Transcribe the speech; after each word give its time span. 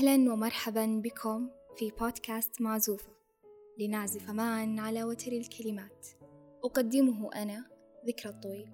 أهلا 0.00 0.32
ومرحبا 0.32 0.86
بكم 1.04 1.48
في 1.76 1.90
بودكاست 1.90 2.60
معزوفة. 2.60 3.12
لنعزف 3.78 4.30
معا 4.30 4.76
على 4.78 5.04
وتر 5.04 5.32
الكلمات. 5.32 6.06
أقدمه 6.64 7.32
أنا 7.34 7.64
ذكرى 8.06 8.32
الطويل. 8.32 8.68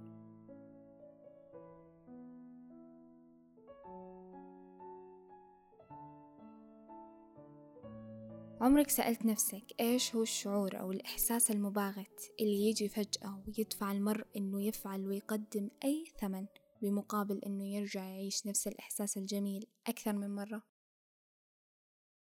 عمرك 8.60 8.90
سألت 8.90 9.26
نفسك 9.26 9.64
إيش 9.80 10.14
هو 10.14 10.22
الشعور 10.22 10.80
أو 10.80 10.92
الإحساس 10.92 11.50
المباغت 11.50 12.32
اللي 12.40 12.68
يجي 12.68 12.88
فجأة 12.88 13.42
ويدفع 13.46 13.92
المرء 13.92 14.26
إنه 14.36 14.62
يفعل 14.62 15.06
ويقدم 15.06 15.68
أي 15.84 16.04
ثمن 16.20 16.46
بمقابل 16.82 17.38
إنه 17.46 17.66
يرجع 17.66 18.04
يعيش 18.04 18.46
نفس 18.46 18.68
الإحساس 18.68 19.16
الجميل 19.16 19.66
أكثر 19.86 20.12
من 20.12 20.34
مرة؟ 20.34 20.75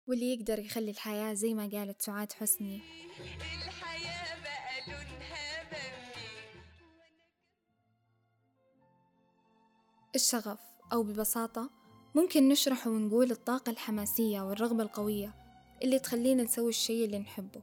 واللي 0.09 0.35
يقدر 0.35 0.59
يخلي 0.59 0.91
الحياة 0.91 1.35
زي 1.35 1.55
ما 1.55 1.71
قالت 1.73 2.03
سعاد 2.03 2.33
حسني. 2.33 2.81
الحياة 3.21 4.41
بقى 4.43 4.81
لونها 4.89 5.63
الشغف 10.15 10.61
أو 10.93 11.03
ببساطة 11.03 11.71
ممكن 12.15 12.49
نشرحه 12.49 12.91
ونقول 12.91 13.31
الطاقة 13.31 13.71
الحماسية 13.71 14.41
والرغبة 14.41 14.83
القوية 14.83 15.35
اللي 15.83 15.99
تخلينا 15.99 16.43
نسوي 16.43 16.69
الشي 16.69 17.05
اللي 17.05 17.19
نحبه. 17.19 17.63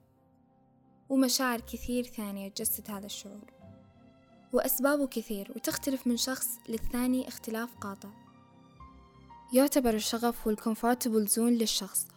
ومشاعر 1.10 1.62
كثير 1.62 2.04
ثانية 2.04 2.50
تجسد 2.50 2.92
هذا 2.92 3.06
الشعور. 3.06 3.52
وأسبابه 4.54 5.08
كثير 5.08 5.52
وتختلف 5.56 6.08
من 6.08 6.18
شخص 6.18 6.48
للثاني 6.70 7.28
اختلاف 7.28 7.76
قاطع. 7.76 8.10
يعتبر 9.54 9.94
الشغف 9.94 10.48
هو 10.48 10.52
ال 10.52 10.58
comfortable 10.58 11.28
zone 11.28 11.54
للشخص 11.54 12.08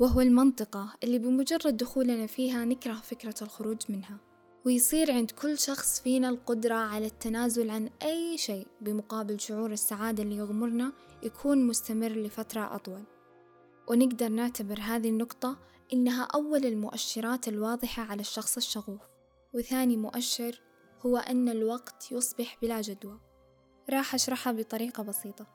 وهو 0.00 0.20
المنطقة 0.20 0.94
اللي 1.04 1.18
بمجرد 1.18 1.76
دخولنا 1.76 2.26
فيها 2.26 2.64
نكره 2.64 2.94
فكرة 2.94 3.34
الخروج 3.42 3.76
منها 3.88 4.18
ويصير 4.64 5.12
عند 5.12 5.30
كل 5.30 5.58
شخص 5.58 6.00
فينا 6.00 6.28
القدرة 6.28 6.74
على 6.74 7.06
التنازل 7.06 7.70
عن 7.70 7.90
أي 8.02 8.38
شيء 8.38 8.66
بمقابل 8.80 9.40
شعور 9.40 9.72
السعادة 9.72 10.22
اللي 10.22 10.36
يغمرنا 10.36 10.92
يكون 11.22 11.66
مستمر 11.66 12.08
لفترة 12.08 12.74
أطول. 12.74 13.02
ونقدر 13.88 14.28
نعتبر 14.28 14.80
هذه 14.80 15.08
النقطة 15.08 15.56
إنها 15.92 16.24
أول 16.24 16.66
المؤشرات 16.66 17.48
الواضحة 17.48 18.02
على 18.02 18.20
الشخص 18.20 18.56
الشغوف 18.56 19.00
وثاني 19.54 19.96
مؤشر 19.96 20.60
هو 21.06 21.16
أن 21.16 21.48
الوقت 21.48 22.12
يصبح 22.12 22.58
بلا 22.62 22.80
جدوى. 22.80 23.20
راح 23.90 24.14
أشرحها 24.14 24.52
بطريقة 24.52 25.02
بسيطة. 25.02 25.46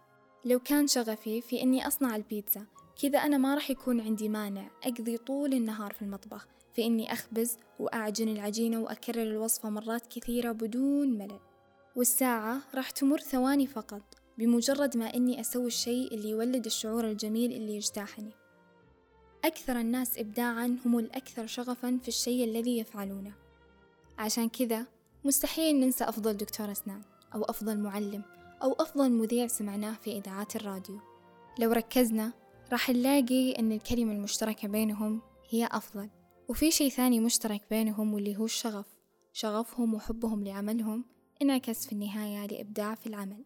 لو 0.46 0.60
كان 0.60 0.88
شغفي 0.88 1.42
في 1.42 1.62
إني 1.62 1.88
أصنع 1.88 2.16
البيتزا 2.16 2.66
كذا 3.02 3.20
أنا 3.20 3.38
ما 3.38 3.56
راح 3.56 3.70
يكون 3.70 4.02
عندي 4.02 4.30
مانع 4.30 4.70
أقضي 4.84 5.18
طول 5.18 5.54
النهار 5.54 5.94
في 5.94 6.02
المطبخ 6.02 6.48
في 6.74 6.86
إني 6.86 7.14
أخبز 7.14 7.58
وأعجن 7.80 8.28
العجينة 8.28 8.80
وأكرر 8.80 9.22
الوصفة 9.22 9.70
مرات 9.70 10.08
كثيرة 10.08 10.52
بدون 10.52 11.18
ملل. 11.18 11.40
والساعة 11.96 12.62
راح 12.76 12.90
تمر 12.90 13.20
ثواني 13.20 13.68
فقط 13.68 14.02
بمجرد 14.38 14.98
ما 14.98 15.14
إني 15.14 15.40
أسوي 15.40 15.68
الشيء 15.68 16.14
اللي 16.14 16.30
يولد 16.30 16.66
الشعور 16.66 17.06
الجميل 17.06 17.52
اللي 17.52 17.76
يجتاحني. 17.76 18.32
أكثر 19.46 19.80
الناس 19.80 20.18
إبداعا 20.18 20.78
هم 20.86 21.00
الأكثر 21.00 21.48
شغفا 21.48 22.00
في 22.02 22.08
الشيء 22.08 22.44
الذي 22.44 22.78
يفعلونه. 22.78 23.34
عشان 24.18 24.50
كذا 24.50 24.86
مستحيل 25.26 25.80
ننسى 25.80 26.04
أفضل 26.04 26.38
دكتور 26.38 26.72
أسنان 26.72 27.02
أو 27.36 27.44
أفضل 27.44 27.78
معلم 27.78 28.24
أو 28.64 28.74
أفضل 28.74 29.12
مذيع 29.12 29.48
سمعناه 29.48 29.94
في 29.94 30.18
إذاعات 30.18 30.56
الراديو. 30.56 31.00
لو 31.60 31.72
ركزنا 31.72 32.34
راح 32.72 32.90
نلاقي 32.90 33.52
أن 33.52 33.72
الكلمة 33.72 34.12
المشتركة 34.12 34.68
بينهم 34.68 35.22
هي 35.50 35.70
أفضل. 35.72 36.10
وفي 36.48 36.72
شي 36.72 36.90
ثاني 36.90 37.20
مشترك 37.20 37.62
بينهم 37.70 38.14
واللي 38.14 38.38
هو 38.38 38.46
الشغف. 38.46 38.86
شغفهم 39.34 39.94
وحبهم 39.94 40.44
لعملهم 40.44 41.06
انعكس 41.42 41.86
في 41.86 41.92
النهاية 41.92 42.48
لإبداع 42.48 42.96
في 42.96 43.08
العمل 43.08 43.46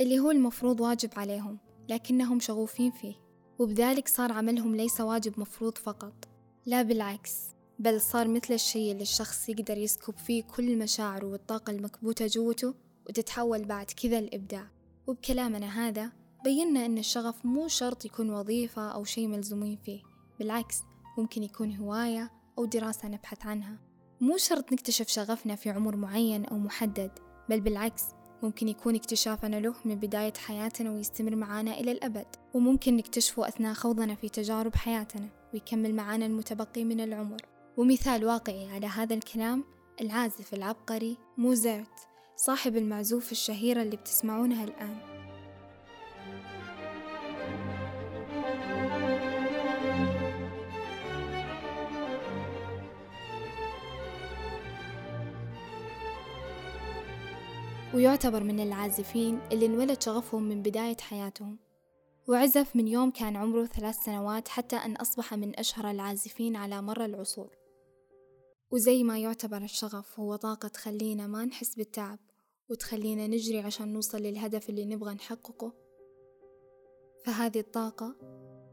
اللي 0.00 0.18
هو 0.18 0.30
المفروض 0.30 0.80
واجب 0.80 1.10
عليهم 1.16 1.58
لكنهم 1.88 2.40
شغوفين 2.40 2.90
فيه. 2.90 3.14
وبذلك 3.58 4.08
صار 4.08 4.32
عملهم 4.32 4.76
ليس 4.76 5.00
واجب 5.00 5.40
مفروض 5.40 5.78
فقط. 5.78 6.28
لا 6.66 6.82
بالعكس 6.82 7.52
بل 7.78 8.00
صار 8.00 8.28
مثل 8.28 8.54
الشيء 8.54 8.92
اللي 8.92 9.02
الشخص 9.02 9.48
يقدر 9.48 9.78
يسكب 9.78 10.16
فيه 10.16 10.42
كل 10.42 10.78
مشاعره 10.78 11.26
والطاقة 11.26 11.70
المكبوتة 11.70 12.26
جوته 12.26 12.74
وتتحول 13.08 13.64
بعد 13.64 13.86
كذا 13.86 14.18
الإبداع 14.18 14.66
وبكلامنا 15.06 15.88
هذا 15.88 16.12
بينا 16.44 16.86
أن 16.86 16.98
الشغف 16.98 17.46
مو 17.46 17.68
شرط 17.68 18.04
يكون 18.04 18.30
وظيفة 18.30 18.88
أو 18.88 19.04
شيء 19.04 19.28
ملزومين 19.28 19.76
فيه 19.76 20.02
بالعكس 20.38 20.76
ممكن 21.18 21.42
يكون 21.42 21.76
هواية 21.76 22.30
أو 22.58 22.64
دراسة 22.64 23.08
نبحث 23.08 23.46
عنها. 23.46 23.78
مو 24.20 24.36
شرط 24.36 24.72
نكتشف 24.72 25.08
شغفنا 25.08 25.54
في 25.54 25.70
عمر 25.70 25.96
معين 25.96 26.44
أو 26.44 26.58
محدد 26.58 27.10
بل 27.48 27.60
بالعكس 27.60 28.02
ممكن 28.42 28.68
يكون 28.68 28.94
اكتشافنا 28.94 29.56
له 29.56 29.74
من 29.84 29.94
بداية 29.94 30.32
حياتنا 30.46 30.90
ويستمر 30.90 31.36
معانا 31.36 31.80
إلى 31.80 31.92
الأبد. 31.92 32.26
وممكن 32.54 32.96
نكتشفه 32.96 33.48
أثناء 33.48 33.74
خوضنا 33.74 34.14
في 34.14 34.28
تجارب 34.28 34.76
حياتنا 34.76 35.28
ويكمل 35.54 35.94
معانا 35.94 36.26
المتبقي 36.26 36.84
من 36.84 37.00
العمر. 37.00 37.40
ومثال 37.76 38.24
واقعي 38.24 38.70
على 38.70 38.86
هذا 38.86 39.14
الكلام 39.14 39.64
العازف 40.00 40.54
العبقري 40.54 41.16
موزارت 41.38 42.08
صاحب 42.36 42.76
المعزوف 42.76 43.32
الشهيرة 43.32 43.82
اللي 43.82 43.96
بتسمعونها 43.96 44.64
الآن. 44.64 45.11
ويعتبر 57.94 58.42
من 58.42 58.60
العازفين 58.60 59.38
اللي 59.52 59.66
انولد 59.66 60.02
شغفهم 60.02 60.42
من 60.42 60.62
بداية 60.62 60.96
حياتهم. 60.96 61.58
وعزف 62.28 62.76
من 62.76 62.88
يوم 62.88 63.10
كان 63.10 63.36
عمره 63.36 63.64
ثلاث 63.64 63.96
سنوات 64.04 64.48
حتى 64.48 64.76
أن 64.76 64.96
أصبح 64.96 65.34
من 65.34 65.58
أشهر 65.58 65.90
العازفين 65.90 66.56
على 66.56 66.82
مر 66.82 67.04
العصور. 67.04 67.56
وزي 68.70 69.02
ما 69.02 69.18
يعتبر 69.18 69.62
الشغف 69.62 70.20
هو 70.20 70.36
طاقة 70.36 70.68
تخلينا 70.68 71.26
ما 71.26 71.44
نحس 71.44 71.74
بالتعب 71.74 72.18
وتخلينا 72.70 73.26
نجري 73.26 73.60
عشان 73.60 73.92
نوصل 73.92 74.18
للهدف 74.18 74.70
اللي 74.70 74.84
نبغى 74.84 75.14
نحققه. 75.14 75.72
فهذه 77.24 77.60
الطاقة 77.60 78.16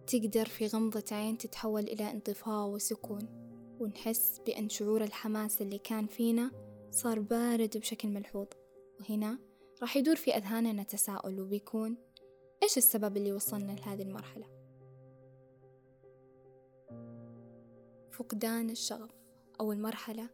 تقدر 0.08 0.46
في 0.46 0.68
غمضة 0.68 1.06
عين 1.12 1.38
تتحول 1.38 1.84
إلى 1.84 2.12
انطفاء 2.12 2.68
وسكون 2.68 3.28
ونحس 3.79 4.41
بأن 4.46 4.69
شعور 4.69 5.03
الحماس 5.03 5.62
اللي 5.62 5.78
كان 5.78 6.08
فينا 6.08 6.52
صار 6.91 7.19
بارد 7.19 7.78
بشكل 7.78 8.09
ملحوظ. 8.09 8.47
وهنا 8.99 9.39
راح 9.81 9.97
يدور 9.97 10.15
في 10.15 10.31
أذهاننا 10.37 10.83
تساؤل 10.83 11.39
وبيكون 11.39 11.97
إيش 12.63 12.77
السبب 12.77 13.17
اللي 13.17 13.33
وصلنا 13.33 13.71
لهذه 13.71 14.01
المرحلة؟ 14.01 14.45
فقدان 18.11 18.69
الشغف 18.69 19.11
أو 19.59 19.71
المرحلة 19.71 20.29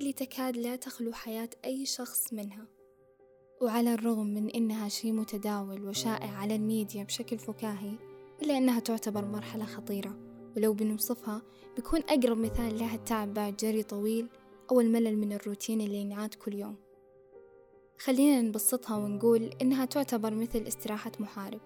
اللي 0.00 0.12
تكاد 0.12 0.56
لا 0.56 0.76
تخلو 0.76 1.12
حياة 1.12 1.50
أي 1.64 1.86
شخص 1.86 2.32
منها. 2.32 2.66
وعلى 3.62 3.94
الرغم 3.94 4.26
من 4.26 4.50
إنها 4.50 4.88
شيء 4.88 5.12
متداول 5.12 5.88
وشائع 5.88 6.30
على 6.30 6.56
الميديا 6.56 7.04
بشكل 7.04 7.38
فكاهي 7.38 7.94
إلا 8.42 8.58
أنها 8.58 8.80
تعتبر 8.80 9.24
مرحلة 9.24 9.64
خطيرة. 9.64 10.18
ولو 10.56 10.72
بنوصفها 10.72 11.42
بيكون 11.76 12.00
أقرب 12.00 12.38
مثال 12.38 12.78
لها 12.78 12.94
التعب 12.94 13.34
بعد 13.34 13.56
جري 13.56 13.82
طويل 13.82 14.28
أو 14.70 14.80
الملل 14.80 15.16
من 15.16 15.32
الروتين 15.32 15.80
اللي 15.80 15.96
ينعاد 15.96 16.34
كل 16.34 16.54
يوم. 16.54 16.76
خلينا 18.04 18.40
نبسطها 18.40 18.96
ونقول 18.96 19.42
إنها 19.62 19.84
تعتبر 19.84 20.34
مثل 20.34 20.58
استراحة 20.68 21.12
محارب. 21.20 21.60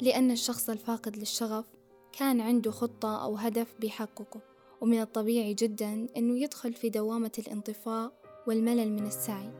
لأن 0.00 0.30
الشخص 0.30 0.70
الفاقد 0.70 1.16
للشغف 1.16 1.64
كان 2.12 2.40
عنده 2.40 2.70
خطة 2.70 3.24
أو 3.24 3.36
هدف 3.36 3.74
بيحققه 3.80 4.40
ومن 4.80 5.00
الطبيعي 5.00 5.54
جدا 5.54 6.08
أنه 6.16 6.38
يدخل 6.38 6.72
في 6.72 6.88
دوامة 6.88 7.32
الانطفاء 7.38 8.12
والملل 8.46 8.92
من 8.92 9.06
السعي. 9.06 9.50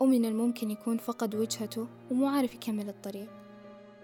ومن 0.00 0.24
الممكن 0.24 0.70
يكون 0.70 0.98
فقد 0.98 1.34
وجهته 1.34 1.88
ومو 2.10 2.26
عارف 2.26 2.54
يكمل 2.54 2.88
الطريق. 2.88 3.30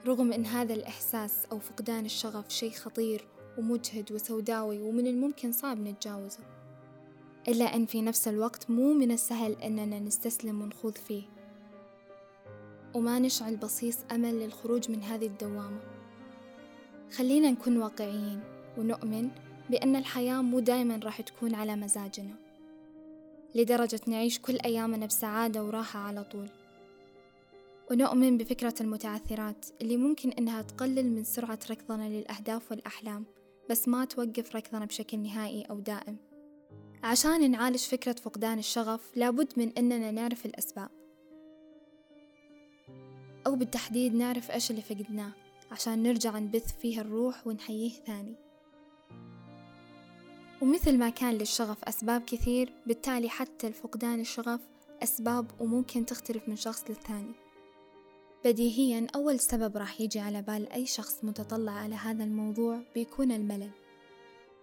رغم 0.07 0.33
أن 0.33 0.47
هذا 0.47 0.75
الإحساس 0.75 1.47
أو 1.53 1.59
فقدان 1.59 2.05
الشغف 2.05 2.51
شيء 2.51 2.73
خطير 2.73 3.29
ومجهد 3.59 4.13
وسوداوي 4.13 4.83
ومن 4.83 5.07
الممكن 5.07 5.53
صعب 5.53 5.81
نتجاوزه. 5.81 6.58
إلا 7.49 7.77
أن 7.77 7.87
في 7.87 8.03
نفس 8.03 8.29
الوقت 8.29 8.71
مو 8.71 8.95
من 8.95 9.11
السهل 9.11 9.53
أننا 9.53 9.99
نستسلم 9.99 10.63
ونخوض 10.63 10.93
فيه. 10.93 11.23
وما 12.95 13.19
نشعل 13.19 13.57
بصيص 13.57 13.99
أمل 14.13 14.41
للخروج 14.41 14.91
من 14.91 15.03
هذه 15.03 15.27
الدوامة. 15.27 15.81
خلينا 17.17 17.51
نكون 17.51 17.77
واقعيين 17.77 18.41
ونؤمن 18.79 19.31
بأن 19.71 19.97
الحياة 19.97 20.43
مو 20.43 20.61
دايما 20.61 21.01
راح 21.05 21.21
تكون 21.21 21.55
على 21.55 21.77
مزاجنا 21.77 22.35
لدرجة 23.55 24.01
نعيش 24.07 24.39
كل 24.39 24.59
أيامنا 24.65 25.07
بسعادة 25.07 25.65
وراحة 25.65 26.01
على 26.01 26.25
طول. 26.25 26.49
ونؤمن 27.91 28.39
بفكرة 28.39 28.75
المتعثرات 28.81 29.67
اللي 29.83 29.97
ممكن 29.97 30.31
إنها 30.31 30.63
تقلل 30.63 31.13
من 31.13 31.25
سرعة 31.25 31.59
ركضنا 31.71 32.09
للأهداف 32.09 32.71
والأحلام 32.71 33.25
بس 33.71 33.89
ما 33.89 34.05
توقف 34.05 34.57
ركضنا 34.57 34.85
بشكل 34.85 35.19
نهائي 35.19 35.63
أو 35.63 35.81
دائم. 35.81 36.28
عشان 37.03 37.51
نعالج 37.51 37.79
فكرة 37.79 38.13
فقدان 38.13 38.59
الشغف 38.59 39.17
لابد 39.17 39.53
من 39.57 39.73
إننا 39.79 40.11
نعرف 40.11 40.47
الأسباب. 40.47 40.91
أو 43.47 43.57
بالتحديد 43.57 44.15
نعرف 44.15 44.51
إيش 44.51 44.71
اللي 44.71 44.83
فقدناه 44.83 45.33
عشان 45.71 46.03
نرجع 46.03 46.39
نبث 46.39 46.77
فيه 46.81 47.01
الروح 47.01 47.47
ونحييه 47.47 47.91
ثاني. 47.91 48.35
ومثل 50.63 50.99
ما 50.99 51.11
كان 51.11 51.35
للشغف 51.35 51.85
أسباب 51.85 52.23
كثير 52.25 52.73
بالتالي 52.87 53.29
حتى 53.29 53.67
الفقدان 53.67 54.21
الشغف 54.21 54.61
أسباب 55.03 55.51
وممكن 55.61 56.07
تختلف 56.07 56.49
من 56.49 56.57
شخص 56.57 56.85
للثاني. 56.91 57.33
بديهيا 58.45 59.07
أول 59.15 59.41
سبب 59.41 59.77
راح 59.77 60.01
يجي 60.01 60.21
على 60.21 60.43
بال 60.43 60.73
أي 60.73 60.87
شخص 60.87 61.25
متطلع 61.25 61.73
على 61.73 61.95
هذا 61.95 62.25
الموضوع 62.25 62.81
بيكون 62.95 63.33
الملل. 63.33 63.71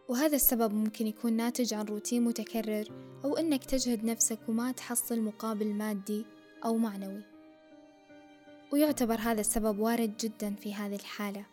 وهذا 0.09 0.35
السبب 0.35 0.73
ممكن 0.73 1.07
يكون 1.07 1.33
ناتج 1.33 1.73
عن 1.73 1.85
روتين 1.85 2.23
متكرر 2.23 2.87
أو 3.23 3.37
إنك 3.37 3.63
تجهد 3.63 4.03
نفسك 4.05 4.39
وما 4.49 4.71
تحصل 4.71 5.19
مقابل 5.19 5.67
مادي 5.67 6.25
أو 6.65 6.77
معنوي. 6.77 7.21
ويعتبر 8.73 9.19
هذا 9.19 9.41
السبب 9.41 9.79
وارد 9.79 10.17
جدا 10.17 10.55
في 10.55 10.73
هذه 10.73 10.95
الحالة. 10.95 11.45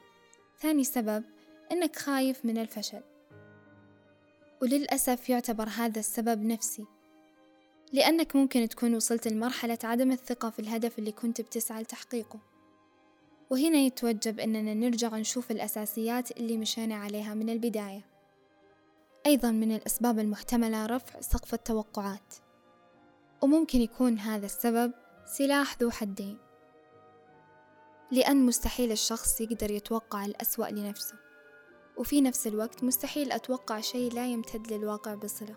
ثاني 0.60 0.84
سبب 0.84 1.25
إنك 1.72 1.96
خايف 1.96 2.44
من 2.44 2.58
الفشل. 2.58 3.00
وللأسف 4.62 5.28
يعتبر 5.28 5.69
هذا 5.69 6.00
السبب 6.00 6.43
نفسي. 6.43 6.87
لأنك 7.93 8.37
ممكن 8.37 8.69
تكون 8.69 8.94
وصلت 8.94 9.28
لمرحلة 9.28 9.78
عدم 9.84 10.12
الثقة 10.12 10.50
في 10.50 10.58
الهدف 10.58 10.98
اللي 10.98 11.12
كنت 11.12 11.40
بتسعى 11.40 11.82
لتحقيقه. 11.82 12.40
وهنا 13.50 13.78
يتوجب 13.78 14.40
أننا 14.40 14.75
نرجع 14.75 15.16
نشوف 15.16 15.50
الأساسيات 15.50 16.31
اللي 16.31 16.56
مشينا 16.56 16.94
عليها 16.94 17.34
من 17.34 17.50
البداية. 17.50 18.11
أيضا 19.26 19.50
من 19.50 19.72
الأسباب 19.76 20.19
المحتملة 20.19 20.86
رفع 20.86 21.20
سقف 21.20 21.54
التوقعات 21.54 22.34
وممكن 23.42 23.80
يكون 23.80 24.19
هذا 24.19 24.46
السبب 24.46 24.92
سلاح 25.24 25.76
ذو 25.82 25.90
حدين 25.90 26.38
لأن 28.10 28.46
مستحيل 28.46 28.92
الشخص 28.92 29.40
يقدر 29.40 29.70
يتوقع 29.70 30.24
الأسوأ 30.24 30.66
لنفسه 30.66 31.16
وفي 31.96 32.20
نفس 32.20 32.46
الوقت 32.46 32.84
مستحيل 32.84 33.32
أتوقع 33.32 33.80
شيء 33.80 34.12
لا 34.12 34.26
يمتد 34.26 34.72
للواقع 34.72 35.14
بصلة 35.14 35.56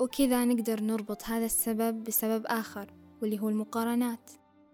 وكذا 0.00 0.44
نقدر 0.44 0.80
نربط 0.80 1.24
هذا 1.24 1.44
السبب 1.44 2.04
بسبب 2.04 2.46
آخر 2.46 2.94
واللي 3.22 3.40
هو 3.40 3.48
المقارنات 3.48 4.30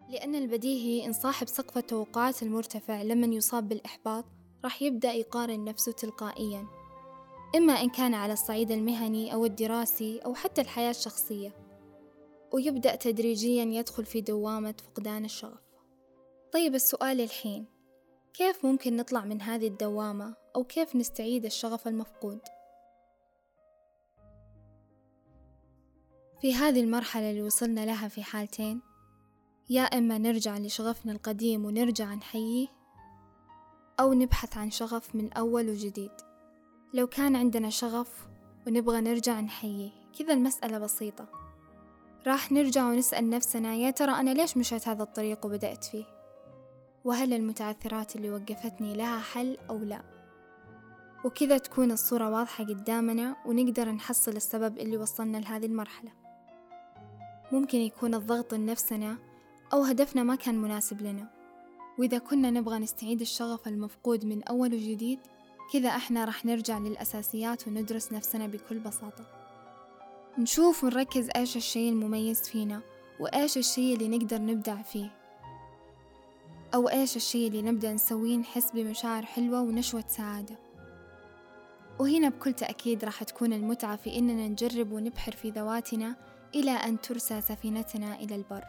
لأن 0.08 0.34
البديهي 0.34 1.06
إن 1.06 1.12
صاحب 1.12 1.48
سقف 1.48 1.78
التوقعات 1.78 2.43
المرتفع 2.43 3.02
لمن 3.02 3.32
يصاب 3.32 3.69
بالإحباط 3.69 4.25
راح 4.64 4.82
يبدأ 4.82 5.12
يقارن 5.12 5.64
نفسه 5.64 5.93
تلقائيا. 5.93 6.66
إما 7.56 7.73
إن 7.73 7.88
كان 7.88 8.14
على 8.14 8.32
الصعيد 8.32 8.70
المهني 8.70 9.35
أو 9.35 9.44
الدراسي 9.44 10.19
أو 10.19 10.35
حتى 10.35 10.61
الحياة 10.61 10.91
الشخصية 10.91 11.53
ويبدأ 12.53 12.94
تدريجيا 12.94 13.64
يدخل 13.64 14.05
في 14.05 14.20
دوامة 14.20 14.75
فقدان 14.85 15.25
الشغف. 15.25 15.62
طيب 16.53 16.75
السؤال 16.75 17.20
الحين 17.20 17.67
كيف 18.35 18.67
ممكن 18.67 18.97
نطلع 18.97 19.25
من 19.25 19.43
هذه 19.43 19.67
الدوامة؟ 19.67 20.35
أو 20.56 20.64
كيف 20.64 20.97
نستعيد 20.97 21.44
الشغف 21.44 21.88
المفقود؟ 21.88 22.41
في 26.41 26.55
هذه 26.55 26.81
المرحلة 26.81 27.31
اللي 27.31 27.43
وصلنا 27.43 27.87
لها 27.87 28.08
في 28.08 28.23
حالتين 28.23 28.81
يا 29.70 29.82
إما 29.82 30.19
نرجع 30.19 30.58
لشغفنا 30.58 31.12
القديم 31.12 31.64
ونرجع 31.64 32.14
نحييه 32.14 32.69
أو 34.00 34.12
نبحث 34.12 34.56
عن 34.56 34.70
شغف 34.70 35.14
من 35.14 35.32
أول 35.32 35.70
وجديد. 35.70 36.11
لو 36.94 37.06
كان 37.06 37.36
عندنا 37.36 37.70
شغف 37.70 38.26
ونبغى 38.66 39.00
نرجع 39.00 39.40
نحييه. 39.40 39.90
كذا 40.18 40.32
المسألة 40.32 40.78
بسيطة. 40.78 41.28
راح 42.26 42.52
نرجع 42.52 42.88
ونسأل 42.88 43.30
نفسنا 43.30 43.74
يا 43.74 43.90
ترى 43.90 44.12
أنا 44.12 44.30
ليش 44.30 44.56
مشيت 44.56 44.88
هذا 44.88 45.02
الطريق 45.02 45.46
وبدأت 45.46 45.84
فيه؟ 45.84 46.04
وهل 47.04 47.32
المتعثرات 47.32 48.16
اللي 48.16 48.30
وقفتني 48.30 48.94
لها 48.94 49.18
حل 49.18 49.58
أو 49.70 49.78
لا؟ 49.78 50.02
وكذا 51.24 51.58
تكون 51.58 51.92
الصورة 51.92 52.30
واضحة 52.30 52.64
قدامنا 52.64 53.36
ونقدر 53.46 53.88
نحصل 53.92 54.36
السبب 54.36 54.78
اللي 54.78 54.96
وصلنا 54.96 55.38
لهذه 55.38 55.66
المرحلة. 55.66 56.10
ممكن 57.52 57.78
يكون 57.78 58.14
الضغط 58.14 58.54
لنفسنا 58.54 59.18
أو 59.72 59.82
هدفنا 59.82 60.22
ما 60.22 60.34
كان 60.34 60.58
مناسب 60.58 61.02
لنا. 61.02 61.30
وإذا 61.98 62.18
كنا 62.18 62.50
نبغى 62.50 62.78
نستعيد 62.78 63.20
الشغف 63.20 63.68
المفقود 63.68 64.24
من 64.24 64.42
أول 64.42 64.74
وجديد 64.74 65.18
كذا 65.72 65.88
إحنا 65.88 66.24
راح 66.24 66.44
نرجع 66.44 66.78
للأساسيات 66.78 67.68
وندرس 67.68 68.12
نفسنا 68.12 68.46
بكل 68.46 68.78
بساطة. 68.78 69.24
نشوف 70.38 70.84
ونركز 70.84 71.28
إيش 71.36 71.56
الشي 71.56 71.88
المميز 71.88 72.42
فينا 72.48 72.80
وإيش 73.20 73.58
الشي 73.58 73.94
اللي 73.94 74.08
نقدر 74.08 74.38
نبدع 74.42 74.82
فيه. 74.82 75.10
أو 76.74 76.88
إيش 76.88 77.16
الشي 77.16 77.46
اللي 77.46 77.62
نبدأ 77.62 77.92
نسويه 77.92 78.36
نحس 78.36 78.70
بمشاعر 78.70 79.26
حلوة 79.26 79.60
ونشوة 79.60 80.04
سعادة. 80.08 80.56
وهنا 81.98 82.28
بكل 82.28 82.52
تأكيد 82.52 83.04
راح 83.04 83.22
تكون 83.22 83.52
المتعة 83.52 83.96
في 83.96 84.19
إننا 84.19 84.48
نجرب 84.48 84.92
ونبحر 84.92 85.32
في 85.32 85.50
ذواتنا 85.50 86.16
إلى 86.54 86.70
أن 86.70 87.00
ترسى 87.00 87.40
سفينتنا 87.40 88.14
إلى 88.14 88.34
البر. 88.34 88.64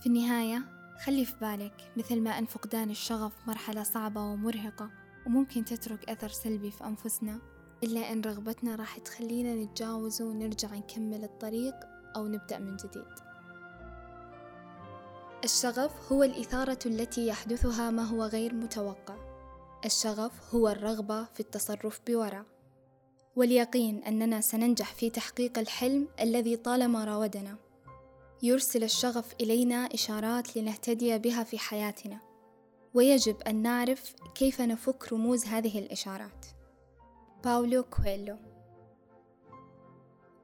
في 0.00 0.06
النهاية 0.06 0.62
خلي 1.04 1.24
في 1.24 1.34
بالك 1.40 1.92
مثل 1.96 2.20
ما 2.20 2.38
أن 2.38 2.46
فقدان 2.46 2.90
الشغف 2.90 3.32
مرحلة 3.46 3.82
صعبة 3.82 4.20
ومرهقة. 4.20 4.90
وممكن 5.26 5.64
تترك 5.64 6.10
أثر 6.10 6.28
سلبي 6.28 6.70
في 6.70 6.84
أنفسنا 6.84 7.38
إلا 7.84 8.12
أن 8.12 8.20
رغبتنا 8.20 8.74
راح 8.74 8.98
تخلينا 8.98 9.54
نتجاوزه 9.54 10.24
ونرجع 10.24 10.74
نكمل 10.74 11.24
الطريق 11.24 11.74
أو 12.16 12.26
نبدأ 12.26 12.58
من 12.58 12.76
جديد. 12.76 13.32
الشغف 15.44 16.12
هو 16.12 16.22
الإثارة 16.22 16.78
التي 16.86 17.26
يحدثها 17.26 17.90
ما 17.90 18.02
هو 18.02 18.24
غير 18.24 18.54
متوقع. 18.54 19.16
الشغف 19.84 20.54
هو 20.54 20.68
الرغبة 20.68 21.24
في 21.24 21.40
التصرف 21.40 22.00
بورع 22.06 22.44
واليقين 23.36 24.02
أننا 24.02 24.40
سننجح 24.40 24.94
في 24.94 25.10
تحقيق 25.10 25.58
الحلم 25.58 26.08
الذي 26.20 26.56
طالما 26.56 27.04
راودنا. 27.04 27.56
يرسل 28.42 28.84
الشغف 28.84 29.34
إلينا 29.40 29.76
إشارات 29.76 30.56
لنهتدي 30.56 31.18
بها 31.18 31.44
في 31.44 31.58
حياتنا. 31.58 32.31
ويجب 32.94 33.36
أن 33.42 33.62
نعرف 33.62 34.14
كيف 34.34 34.60
نفك 34.60 35.12
رموز 35.12 35.44
هذه 35.44 35.78
الإشارات. 35.78 36.46
باولو 37.44 37.82
كويلو. 37.82 38.36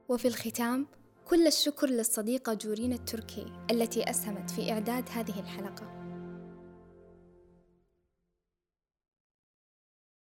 وفي 0.09 0.27
الختام 0.27 0.87
كل 1.25 1.47
الشكر 1.47 1.87
للصديقة 1.87 2.53
جورين 2.53 2.93
التركي 2.93 3.45
التي 3.71 4.09
أسهمت 4.09 4.49
في 4.49 4.71
إعداد 4.71 5.09
هذه 5.09 5.39
الحلقة. 5.39 5.98